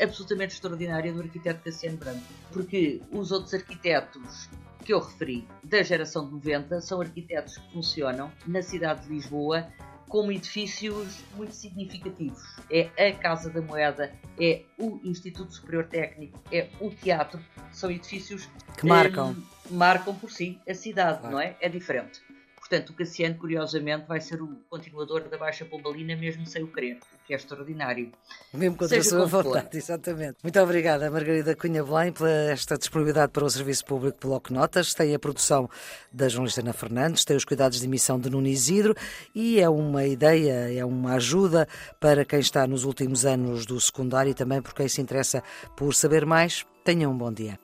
absolutamente 0.00 0.54
extraordinária 0.54 1.12
do 1.12 1.20
arquiteto 1.20 1.62
Cassiano 1.64 1.96
Branco. 1.96 2.22
Porque 2.52 3.00
os 3.10 3.32
outros 3.32 3.54
arquitetos 3.54 4.48
que 4.84 4.92
eu 4.92 5.00
referi, 5.00 5.46
da 5.62 5.82
geração 5.82 6.26
de 6.26 6.32
90, 6.32 6.80
são 6.80 7.00
arquitetos 7.00 7.58
que 7.58 7.72
funcionam 7.72 8.32
na 8.46 8.62
cidade 8.62 9.06
de 9.06 9.12
Lisboa 9.12 9.68
como 10.08 10.32
edifícios 10.32 11.22
muito 11.36 11.54
significativos. 11.54 12.42
É 12.70 12.88
a 13.08 13.12
Casa 13.12 13.50
da 13.50 13.60
Moeda, 13.60 14.12
é 14.40 14.62
o 14.78 14.98
Instituto 15.04 15.52
Superior 15.52 15.84
Técnico, 15.86 16.40
é 16.50 16.68
o 16.80 16.90
teatro. 16.90 17.38
São 17.70 17.90
edifícios 17.90 18.48
que 18.78 18.86
marcam, 18.86 19.36
um, 19.70 19.76
marcam 19.76 20.14
por 20.14 20.30
si 20.30 20.58
a 20.66 20.74
cidade, 20.74 21.30
não 21.30 21.38
é? 21.38 21.56
É 21.60 21.68
diferente. 21.68 22.22
Portanto, 22.68 22.90
o 22.90 22.92
Cassiano, 22.92 23.34
curiosamente, 23.36 24.06
vai 24.06 24.20
ser 24.20 24.42
o 24.42 24.60
continuador 24.68 25.26
da 25.26 25.38
Baixa 25.38 25.64
Pombalina, 25.64 26.14
mesmo 26.14 26.46
sem 26.46 26.62
o 26.62 26.68
querer, 26.70 26.96
o 26.96 27.26
que 27.26 27.32
é 27.32 27.36
extraordinário. 27.36 28.12
Mesmo 28.52 28.76
contra 28.76 29.02
Seja 29.02 29.16
a 29.16 29.18
sua 29.18 29.42
vontade, 29.42 29.70
for. 29.70 29.76
exatamente. 29.78 30.36
Muito 30.42 30.60
obrigada, 30.60 31.10
Margarida 31.10 31.56
Cunha 31.56 31.82
Belém, 31.82 32.12
por 32.12 32.28
esta 32.28 32.76
disponibilidade 32.76 33.32
para 33.32 33.42
o 33.42 33.48
Serviço 33.48 33.86
Público 33.86 34.18
Bloco 34.20 34.52
Notas. 34.52 34.92
Tem 34.92 35.14
a 35.14 35.18
produção 35.18 35.66
da 36.12 36.28
jornalista 36.28 36.60
Ana 36.60 36.74
Fernandes, 36.74 37.24
tem 37.24 37.38
os 37.38 37.44
cuidados 37.46 37.80
de 37.80 37.86
emissão 37.86 38.20
de 38.20 38.28
Nuno 38.28 38.46
Isidro 38.46 38.94
e 39.34 39.58
é 39.58 39.68
uma 39.68 40.04
ideia, 40.04 40.70
é 40.70 40.84
uma 40.84 41.14
ajuda 41.14 41.66
para 41.98 42.22
quem 42.22 42.40
está 42.40 42.66
nos 42.66 42.84
últimos 42.84 43.24
anos 43.24 43.64
do 43.64 43.80
secundário 43.80 44.30
e 44.30 44.34
também 44.34 44.60
por 44.60 44.74
quem 44.74 44.88
se 44.88 45.00
interessa 45.00 45.42
por 45.74 45.94
saber 45.94 46.26
mais. 46.26 46.66
Tenha 46.84 47.08
um 47.08 47.16
bom 47.16 47.32
dia. 47.32 47.58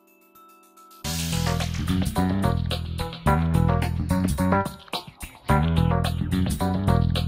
Thank 3.25 3.57
you. 7.19 7.24